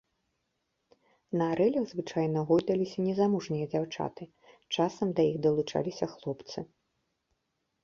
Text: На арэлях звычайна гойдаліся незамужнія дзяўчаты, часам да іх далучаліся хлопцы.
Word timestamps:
На 1.41 1.49
арэлях 1.55 1.85
звычайна 1.91 2.39
гойдаліся 2.53 2.97
незамужнія 3.09 3.65
дзяўчаты, 3.75 4.23
часам 4.75 5.07
да 5.19 5.29
іх 5.31 5.35
далучаліся 5.47 6.05
хлопцы. 6.17 6.59